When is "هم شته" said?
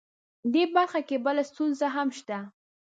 1.95-2.37